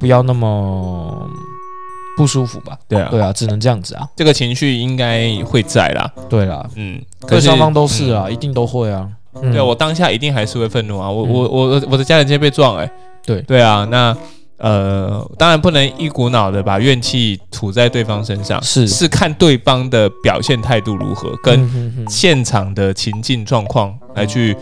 [0.00, 1.30] 不要那么
[2.16, 2.78] 不舒服吧。
[2.88, 4.06] 对啊，对啊，只能这样子啊。
[4.16, 8.22] 这个情绪应该会在啦，对啦，嗯，可是对双方都是嗯。
[8.22, 9.08] 啊，一定都会啊。
[9.42, 9.52] 嗯。
[9.52, 11.10] 对我当下一定还是会愤怒啊！
[11.10, 11.30] 我嗯。
[11.30, 12.90] 我我我的家人今天被撞哎、
[13.24, 13.42] 对。
[13.42, 14.16] 对啊，那
[14.56, 18.86] 呃，当然不能一股脑的把怨气吐在对方身上，是。
[18.86, 24.56] 是看对方的表现态度如何，跟现场的情境状况来去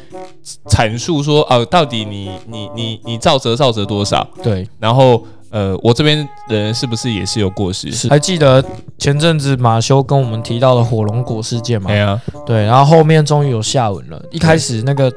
[0.67, 4.67] 阐述说，哦、到底你你你你照责照责多少，对。
[4.81, 7.93] 然后呃，我这边人是不是也是有过失？
[7.93, 8.09] 是。
[8.09, 8.65] 还记得
[8.99, 14.21] 前阵子马修跟我们提到的火龙果事件吗对啊，对，然后后面终于有下文了。
[14.31, 15.13] 一开始那个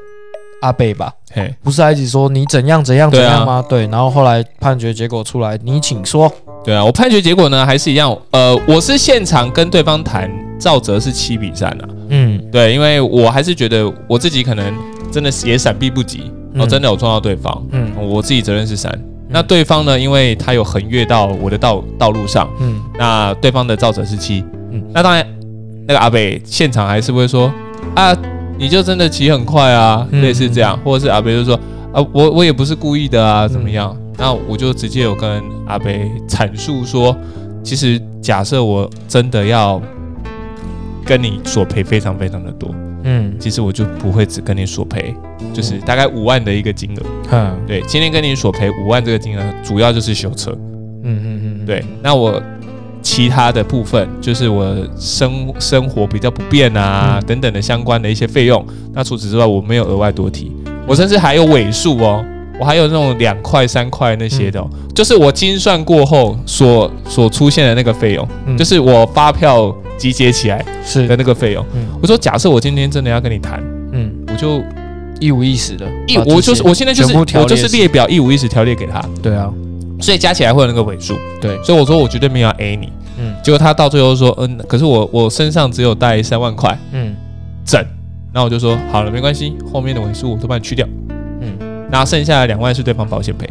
[0.60, 3.64] 阿贝吧，嘿，不是还一直说你怎样怎样怎样吗？
[3.66, 6.30] 对，然后后来判决结果出来，你请说。
[6.62, 11.88] 对啊，我判决结果呢还是一样，呃，我是现场跟对方谈，赵哲是七比三啊。
[12.08, 14.74] 嗯对，因为我还是觉得我自己可能
[15.10, 18.92] 真的是也闪避不及，然后真的有撞到对方，嗯我自己责任是三。
[19.36, 22.80] 那对方呢，因为他有横越到我的道道路上，嗯。
[22.98, 24.82] 那对方的造者是七，嗯。
[24.94, 25.22] 那当然
[25.86, 27.52] 那个阿北现场还是会说
[27.94, 28.16] 啊，
[28.58, 30.22] 你就真的骑很快啊，嗯。
[30.22, 31.54] 类似这样，或者是阿北就说
[31.92, 33.94] 啊，我我也不是故意的啊，怎么样？
[33.94, 37.14] 嗯那我就直接有跟阿北阐述说，
[37.62, 39.78] 其实假设我真的要
[41.04, 42.74] 跟你索赔非常非常的多，
[43.06, 43.34] 嗯。
[43.38, 45.14] 其实我就不会只跟你索赔，
[45.54, 47.02] 就是大概五万的一个金额。
[47.30, 47.58] 嗯。
[47.66, 50.50] 对，今天跟你索赔五万这个金额，主要就是修车。
[51.02, 52.42] 嗯嗯嗯，对，那我
[53.00, 57.26] 其他的部分就是我生生活比较不便啊、嗯。
[57.26, 58.62] 等等的相关的一些费用。
[58.92, 60.50] 那除此之外，我没有额外多提，
[60.86, 62.24] 我甚至还有尾数哦，
[62.58, 68.56] 我还有那种两块、三块那些的、哦，就是我精算过后所所出现的那个费用，嗯。
[68.56, 71.06] 就是我发票集结起来是。
[71.06, 71.64] 的那个费用。
[71.74, 71.86] 嗯。
[72.00, 74.12] 我说，假设我今天真的要跟你谈，嗯。
[74.28, 74.62] 我就
[75.20, 79.50] 一五一十的，一我就是我现在就是我就是列表一五一十条列给他，对啊，
[80.00, 81.16] 所以加起来会有那个尾数。
[81.40, 83.34] 对，所以我说我绝对没有要 A 你，嗯。
[83.42, 87.14] 结果他到最后说，嗯，可是我我身上只有带三万块嗯。
[87.64, 87.82] 整，
[88.32, 90.86] 那我就说好了，没关系，后面的尾数我都帮你去掉，
[91.40, 91.56] 嗯。
[91.90, 93.48] 那剩下的两万是对方保险赔，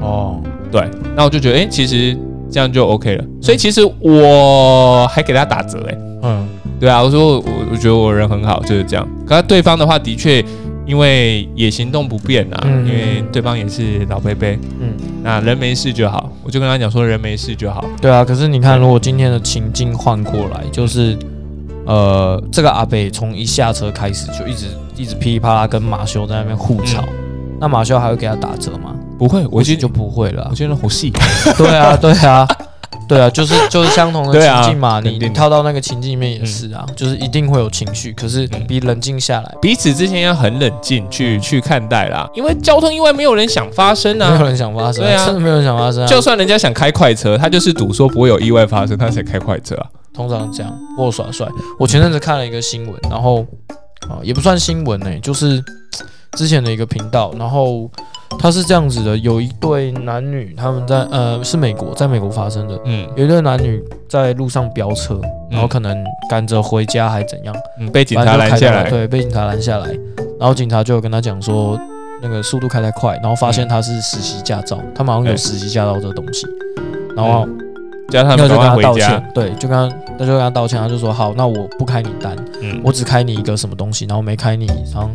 [0.00, 0.82] 哦，对，
[1.14, 2.16] 那我就觉得，哎、其实
[2.50, 6.48] 这样就 OK 了，所以其实我还给他打折、哎，嗯。
[6.78, 10.44] 对啊，我说我我觉得我人很好，就是这样，可是对方的话的确。
[10.86, 18.24] 因为也行动不便啊，嗯因为对方也是老贝贝，嗯，那人没事就好，我就跟他讲说人没事就好，对啊。
[18.24, 21.18] 可是你看，如果今天的情境换过来，就是
[21.86, 27.02] 呃，这个阿北从一下车开始就一直一直噼里啪啦跟马修在那边互吵，
[27.60, 28.94] 那马修还会给他打折吗？
[29.18, 30.54] 不会，我今我就就不会了啊我。
[30.54, 31.10] 觉得好细，
[31.56, 32.46] 对啊，对啊，
[33.08, 44.48] 对啊，就是就是相同的对啊情境嘛，肯定你你套到那个情境里面也是啊，就是一定会有情绪，可是嗯比冷静下来，彼此之间要很冷静去去看待啦，因为交通意外没有人想发生啊没有啊。
[44.48, 46.06] 人想发生，对啊真的没有人想发生啊。
[46.06, 49.86] 就算人家想开快车，他就是赌说不会有意外发生，他才开快车啊。
[50.12, 51.46] 通常这样或耍帅。
[51.78, 53.46] 我前阵子看了一个新闻，然后
[54.08, 55.62] 啊也不算新闻呢、就是
[56.36, 57.90] 之前的一个频道，然后
[58.38, 63.08] 他是这样子的，有一对男女，他们在呃是美国，在美国发生的，嗯。
[63.16, 65.20] 有一对男女在路上飙车，
[65.50, 65.96] 然后可能
[66.30, 69.88] 赶着回家还怎样，嗯，被警察拦下来，对，被警察拦下来，
[70.38, 71.76] 然后警察就有跟他讲说。
[72.22, 76.46] 那个速度开太快，然后发现他是实习驾照，他们好像有实习驾照这个东西，
[77.14, 77.58] 然后嗯
[78.08, 85.10] 叫他那就跟他道歉，，对，就跟他，那就跟他道歉，他就说好，那我不开你单，嗯，我只开你一个什么东西，然后没开你，然后，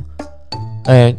[0.85, 1.13] 哎、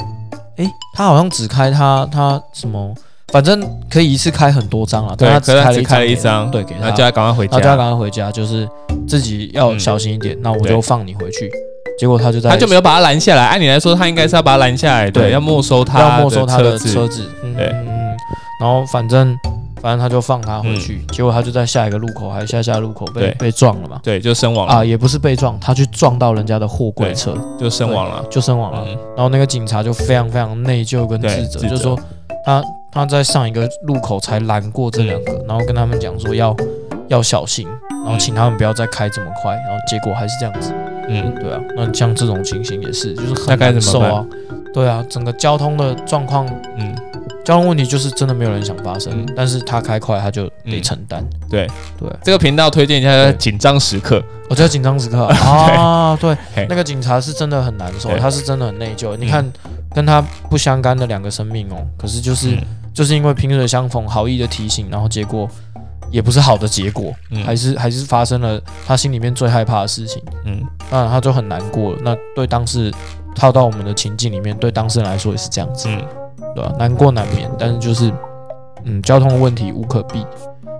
[0.56, 2.94] 哎、他好像只开他他什么，
[3.32, 8.68] 反正可以一次开很多张啊，对，他只开了一给张，对，给他，叫他赶快回然后叫他，赶快回家，就是
[9.06, 11.50] 自己要小心一点，那我就放你回去。
[11.98, 13.44] 结果他就在他就没有把他拦下来。
[13.44, 17.66] 按理来说，他应该是要把他拦下来的，对要没收他要没收他的车子，嗯对。
[17.66, 18.16] 嗯嗯，
[18.60, 19.36] 然后反正
[19.82, 24.00] 反正他就放他回去，结果他就在下一个路口还是下下路口被被撞了嘛。
[24.02, 28.24] 对，就身亡了，啊，也不是被撞，他去撞到人家的货柜车，就身亡了。
[28.30, 28.84] 就身亡了。
[28.86, 31.98] 嗯，然后那个警察就非常非常内疚跟自责，就说
[32.46, 36.56] 他他在上一个路口才拦过这两个，然后跟他们讲说要
[37.08, 37.66] 要小心，
[38.04, 40.72] 然后请他们不要再开这么快，然后结果还是这样子。
[41.08, 44.08] 嗯，对啊，那像这种情形也是，就是很难怎么办？
[44.08, 44.26] 受啊。
[44.72, 46.46] 对啊，整个交通的状况，
[46.78, 46.96] 嗯，
[47.44, 49.26] 交通问题就是真的没有人想发生，嗯。
[49.36, 51.24] 但是他开快他就得嗯承担。
[51.50, 51.66] 对。
[51.98, 53.32] 对，这个频道推荐一下对。
[53.34, 56.34] 紧张时刻，我觉得紧张时刻啊， 对。
[56.54, 58.18] 嘿，那个警察是真的很难受，对。
[58.18, 59.16] 他是真的很内疚。
[59.16, 59.44] 你看，
[59.94, 62.62] 跟他不相干的两个生命哦，可是就是嗯。
[62.94, 65.48] 就是因为萍水相逢，好意的提醒，然后结果
[66.10, 67.42] 也不是好的结果，嗯。
[67.42, 71.98] 还是还是发生了他心里面最害怕的事情，嗯，那他就很难过了。
[72.02, 72.92] 那对当事
[73.34, 76.02] 套到我们的情境里面，对当事人来说也是这样子，嗯，
[76.54, 78.12] 对吧、难过难免，但是就是
[78.84, 80.24] 嗯，交通问题无可避，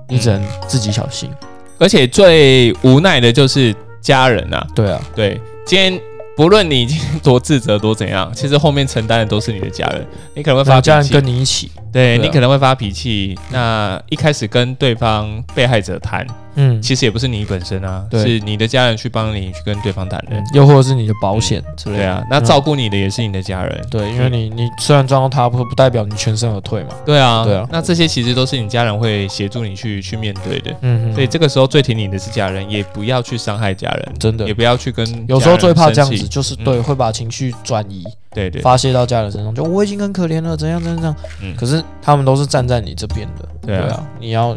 [0.09, 1.31] 你只能自己小心。
[1.79, 6.01] 而且最无奈的就是家人啊，对啊，对，今天
[6.37, 13.37] 不论你今天多自责多怎样，其实后面承担的都是你的家人，你可能会发那家人脾气，跟你一起，对对啊你可能会发脾气。
[13.51, 18.23] 那一开始跟对方被害者谈，嗯，其实也不是你本身啊，对。
[18.23, 20.45] 是你的家人去帮你去跟对方谈的嗯。
[20.55, 22.03] 又或者是你的保险之类的。
[22.03, 22.45] 对啊，那嗯。
[22.45, 23.87] 照顾你的也是你的家人。
[23.91, 26.91] 对，因为你你虽然撞到他，不不代表你全身而退嘛。
[27.05, 27.67] 对啊，对啊。
[27.71, 30.75] 那这些其实都是你家人会协助你去去面对的。
[30.83, 34.47] 嗯所以这个时候最挺你的是家人，也不要去伤害家人，真的。
[34.47, 41.17] 也不要去跟有时候最怕这样子，就是对，会把情绪转移对对，发泄到家人身上，就我已经很可怜了，怎样怎样怎样。
[41.43, 41.55] 嗯。
[41.57, 43.95] 可是他们都是站在你这边的，对啊。
[43.95, 44.57] 啊，你要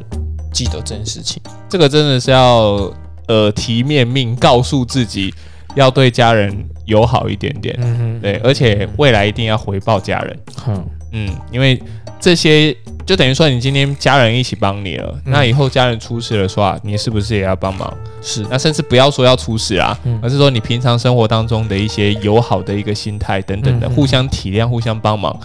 [0.56, 1.42] 记得这件事情。
[1.68, 2.90] 这个真的是要
[3.28, 5.34] 呃提面命，告诉自己
[5.76, 7.76] 要对家人友好一点点。
[7.78, 10.40] 嗯哼，对，而且未来一定要回报家人。
[10.66, 11.78] 哼，嗯，因为
[12.20, 17.94] 这些就等于说你今天家人一起帮你了，嗯那以后家人出事了，说啊，你是不是也要帮忙？
[18.22, 25.38] 是，那甚至不要说要出事啊，嗯而是说你平常生活当中的一些友好的一个心态等等的，互相体谅、互相帮忙，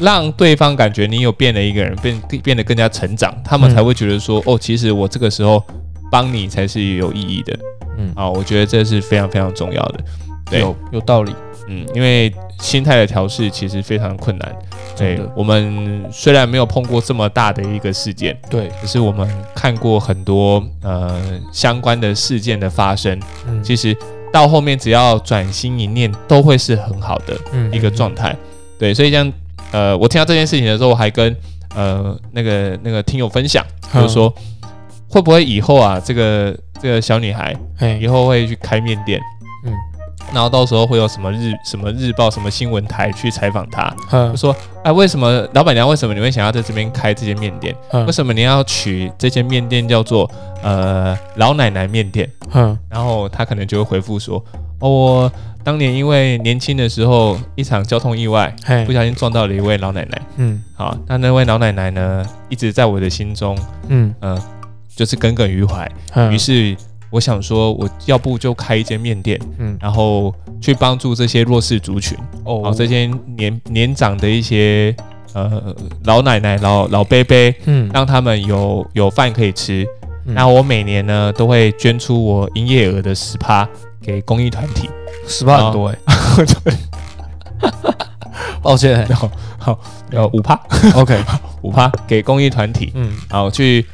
[0.00, 5.62] 让对方感觉你有变了一个人，变变得更加成长，他们嗯才会觉得说，哦，其实我这个时候
[6.10, 7.58] 帮你才是有意义的。
[7.98, 10.04] 嗯，啊，我觉得这是非常非常重要的。
[10.50, 11.34] 对有有道理，
[11.66, 14.56] 嗯，因为心态的调试其实非常困难。
[14.96, 21.20] 对我们虽然没有碰过这么大的一个事件，对，可是我们看过很多呃
[21.52, 23.18] 相关的事件的发生。
[23.48, 23.96] 嗯，其实
[24.32, 28.36] 到后面只要转心一念，都会是很好的嗯一个状态。
[28.78, 29.32] 对，所以这样
[29.76, 31.36] 呃，我听到这件事情的时候，我还跟
[31.74, 33.62] 呃那个那个听友分享，
[33.92, 34.32] 嗯就是说
[35.06, 37.54] 会不会以后啊，这个这个小女孩
[38.00, 39.20] 以后会去开面店，
[39.66, 39.72] 嗯，
[40.32, 43.94] 然后到时候会有什么日什么日报、什么新闻台去采访她，
[44.30, 47.76] 就说哎，为什么老板娘为什么你会想要在这边开这间面店？
[48.06, 50.30] 为什么你要取这间面店叫做
[50.62, 52.26] 呃老奶奶面店？
[52.54, 52.78] 嗯。
[52.88, 54.42] 然后她可能就会回复说，
[54.80, 55.32] 哦，我
[55.66, 58.54] 当年因为年轻的时候一场交通意外，
[58.86, 60.22] 不小心撞到了一位老奶奶。
[60.36, 64.40] 嗯好，那那位老奶奶呢，一直在我的心中，嗯呃，
[64.94, 65.90] 就是耿耿于怀。
[66.12, 66.76] 哼于是
[67.10, 74.94] 我想说，我要不就开一间面店，嗯然后去帮助这些弱势族群，哦哦，这些年年长的一些
[75.32, 75.74] 呃
[76.04, 79.84] 老奶奶、老老伯伯，嗯让他们有有饭可以吃。
[80.26, 83.68] 嗯那我每年呢都会捐出我营业额的十趴
[84.00, 84.88] 给公益团体。
[85.26, 85.98] 十八很多哎，
[88.62, 89.06] 抱歉。
[89.58, 89.78] 好，
[90.12, 90.54] 呃，五趴
[90.94, 91.20] ，，OK，
[91.62, 93.12] 五趴给公益团体，嗯。
[93.28, 93.84] 好去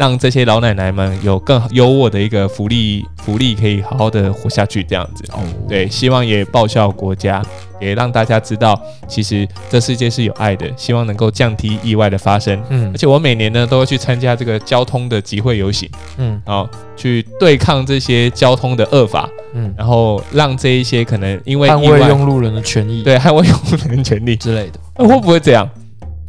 [0.00, 5.22] 让这些老奶奶们有更优渥的一个福利，福利可以好好的活下去，这样子。
[5.30, 7.42] 哦，对，希望也报效国家，
[7.78, 12.58] 也让大家知道，其实这世界是有爱的，希望能够降低意外的发生。
[12.70, 15.86] 嗯而且我每年呢都会去参加这个交通的集会游行，
[16.16, 25.68] 嗯然后去对抗这些交通的恶法，嗯，然后让这一些可能因为捍卫用路人的权益， 对捍卫用路人权利，之类的，那会不会这样？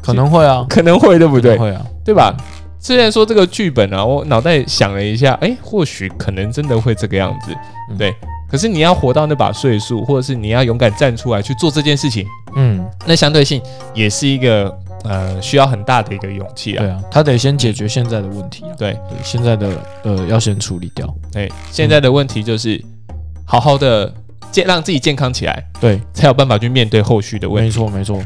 [0.01, 1.55] 可能会啊，可能会，对不对？
[1.57, 2.35] 会啊，对吧？
[2.81, 7.55] 虽然说这个剧本啊，我脑袋想了一下，哎，或许可能真的会这个样子，
[7.91, 7.97] 嗯。
[7.97, 8.13] 对。
[8.49, 12.85] 可是你要活到那把岁数，或者是你要勇敢站出来去做这件事情，嗯。
[13.05, 13.61] 那相对性
[13.93, 16.81] 也是一个呃需要很大的一个勇气啊。
[16.83, 16.89] 对。
[16.89, 18.93] 啊，他得先解决现在的问题啊，对。
[18.93, 19.69] 对，现在的
[20.03, 22.83] 呃要先处理掉，对，现在的问题就是
[23.45, 24.11] 好好的
[24.51, 27.69] 健让自己健康起来，对，才有办法去面对后续的问题。
[27.69, 27.71] 没。
[27.71, 28.19] 错没错，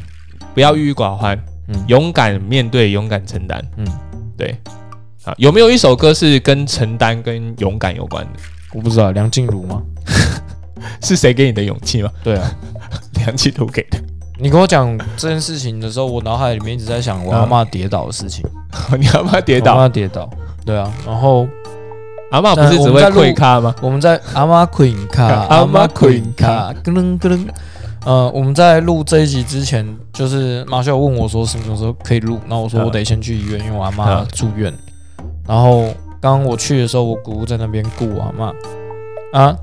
[0.55, 1.37] 不要郁郁寡欢，
[1.67, 3.63] 嗯，勇敢面对，勇敢承担。
[3.77, 3.85] 嗯，
[4.37, 4.55] 对。
[5.23, 8.39] 啊，有没有一首歌是跟承担跟勇敢有关的？
[8.73, 9.81] 我不知道梁静茹吗？
[11.01, 12.11] 是谁给你的勇气吗？
[12.23, 12.51] 对啊，
[13.25, 13.97] 梁静茹给的。
[14.37, 18.45] 你跟我讲这件事情的时候，我脑海里面一直在想我阿妈跌倒的事情，
[18.99, 20.29] 你阿妈跌倒阿倒，妈跌倒，
[20.65, 21.47] 对啊，然后
[22.31, 23.73] 阿妈不是只会跪咖吗？
[23.81, 27.47] 我们在阿妈 Queen 卡，阿妈 Queen 卡，咯噔咯噔。
[28.05, 34.71] 呃，我们在录这一集之前，就是马修问我说什么时候可以录，然后我说嗯我得先去医院，因为我阿妈嗯住院。
[35.47, 35.85] 然后
[36.21, 38.53] 刚刚我去的时候，我姑姑在那边顾我阿妈，
[39.33, 39.57] 啊，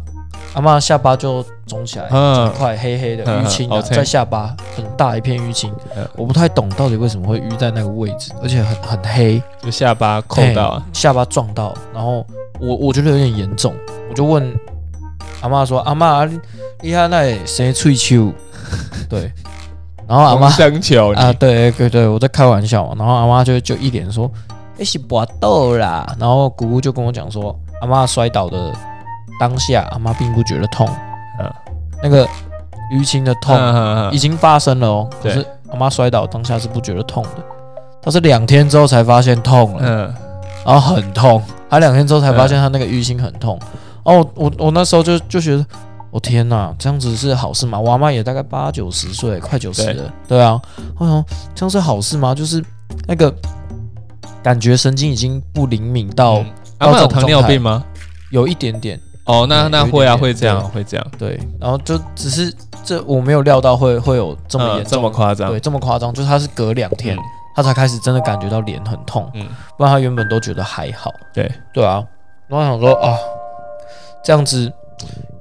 [0.55, 2.35] 阿妈下巴就肿起来，嗯。
[2.35, 5.73] 整块黑黑的嗯淤青啊，OK 在下巴很大一片淤青。
[5.97, 9.41] 嗯，我不太懂到底为什么会淤在那个位置，而且很很黑。
[9.63, 10.69] 就下巴扣到。
[10.71, 10.87] 啊。
[10.93, 12.27] 下巴撞到，然后
[12.61, 13.73] 我我觉得有点严重，
[14.11, 14.53] 我就问
[15.43, 16.41] 阿妈说：“阿妈，你
[16.81, 18.33] 你看那谁吹球？”
[19.11, 19.31] 对，
[20.09, 22.87] 然后阿妈生球啊，对对对，我在开玩笑。
[22.87, 24.31] 嘛，然后阿妈就就一脸说
[24.79, 28.73] ：“那是搏斗啦。”然后姑姑就跟我讲说，阿妈摔倒的
[29.39, 30.89] 当下，阿妈并不觉得痛，
[31.39, 31.53] 嗯。
[32.03, 32.27] 那个
[32.93, 37.45] 淤青的痛嗯已经发生了哦，可是阿妈摔倒当下是不觉得痛的，
[38.01, 39.81] 她是两天之后才发现痛了。
[39.83, 40.15] 嗯。
[40.65, 43.59] 然后很痛，她两天之后才发现她那个淤青很痛。
[44.05, 45.65] 哦，我我那时候就就觉得，
[46.11, 47.79] 我、天哪，这样子是好事吗？
[47.79, 50.61] 我阿妈也大概八九十岁，快九十了，对啊。
[50.99, 52.35] 我想这样是好事吗？
[52.35, 52.63] 就是
[53.07, 53.33] 那个
[54.43, 56.47] 感觉神经已经不灵敏到嗯
[56.79, 57.85] 阿妈有糖尿病吗？
[58.31, 62.53] 有一点点，哦，那那会啊，会这样，会这样，对，然后就只是
[62.85, 67.21] 这我没有料到会会有这么嗯严重，这么夸张对，这么夸张，就是他是隔两天、嗯
[67.55, 71.13] 他才开始真的感觉到脸很痛，嗯，不然他原本都觉得还好。
[71.35, 72.03] 对，对啊，
[72.49, 73.15] 然后想说啊，
[74.25, 74.73] 这样子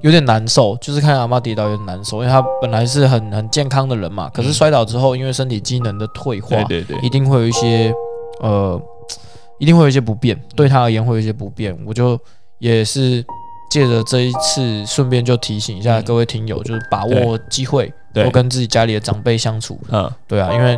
[0.00, 7.94] 有点难受，就是看阿妈跌倒有点难受，因为他本来是很很健康的人嘛，可是摔倒之后，因为身体机能的退化，嗯对对对，一定会有一些
[8.40, 8.80] 呃，
[9.58, 11.78] 一定会有一些不便，对他而言会有一些不便。
[11.86, 12.18] 我就
[12.58, 13.24] 也是
[13.70, 16.02] 借着这一次，顺便就提醒一下嗯。
[16.02, 18.24] 各位听友，就是把握机会，对。
[18.24, 19.78] 多跟自己家里的长辈相处。
[19.90, 20.76] 嗯，对啊，因为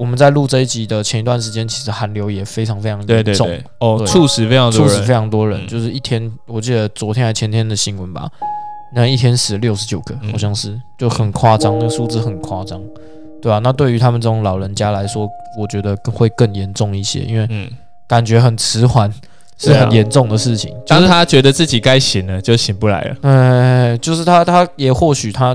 [0.00, 3.46] 我们在录这一集的前一段时间，其实寒流也非常非常对严重。
[3.80, 4.06] 哦，对。
[4.06, 5.68] 猝死非常多猝死人，非常多人，嗯。
[5.68, 8.26] 就是一天，我记得昨天还前天的新闻吧，
[8.94, 10.32] 那一天死六十九个，嗯。
[10.32, 12.80] 好像是，就很夸张，那个数字很夸张，
[13.42, 17.70] 对啊，那对于他们这种老人家来说，我觉得更会更严重一些，因为嗯，
[18.08, 19.12] 感觉很迟缓，
[19.58, 19.84] 是对啊。
[19.84, 20.70] 很严重的事情。
[20.86, 25.54] 就是，当他觉得自己该醒了，就醒不来了，呃，就是他，他也或许他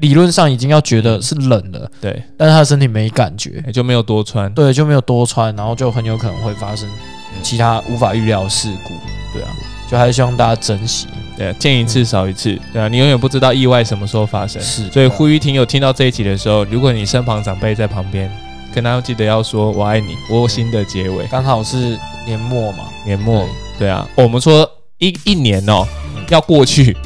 [0.00, 8.94] 理论上已经要觉得是冷了，对，但是他的身体没感觉，也就没有多穿，对，就没有多穿，然后就很有可能会发生嗯其他无法预料的事故，
[9.32, 9.48] 对啊，
[9.90, 11.06] 就还是希望大家珍惜。
[11.36, 18.30] 对啊，见一次少一次，对啊，你永远不知道意外什么时候发生，是，所以呼吁听友听到这一集的时候，如果你身旁长辈在旁边，
[18.74, 23.46] 跟他记得要说我爱你，我有新的结尾，刚好是年末嘛，年末，
[23.78, 23.88] 对。
[23.88, 25.86] 啊，我们说一一年哦
[26.16, 26.24] 嗯。
[26.28, 26.96] 要过去，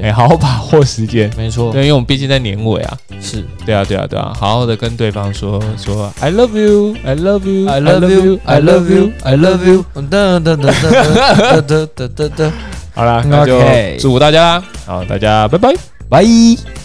[0.00, 0.08] 对。
[0.08, 3.44] 哎，好好把握时间， 没错，对，因为我们毕竟在年尾啊，是。
[3.66, 12.52] 对啊，对啊，对啊，好好的跟对方说说 I love you，I love you，I love you, I love you, I love you，哒哒哒哒哒哒哒哒哒，
[12.94, 13.60] 好啦，那就
[14.00, 15.74] 祝福大家啦，好，大家拜拜。
[16.08, 16.81] 拜。